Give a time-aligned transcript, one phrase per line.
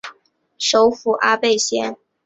[0.57, 1.95] 首府阿贝歇。